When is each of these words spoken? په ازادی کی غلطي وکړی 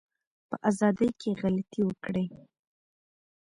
په 0.49 0.55
ازادی 0.69 1.09
کی 1.19 1.31
غلطي 1.41 1.81
وکړی 1.85 2.25